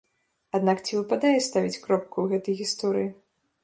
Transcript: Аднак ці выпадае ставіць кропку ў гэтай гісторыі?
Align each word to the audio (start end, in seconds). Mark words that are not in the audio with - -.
Аднак 0.59 0.81
ці 0.85 0.97
выпадае 0.99 1.35
ставіць 1.49 1.81
кропку 1.87 2.17
ў 2.27 2.37
гэтай 2.37 2.53
гісторыі? 2.67 3.09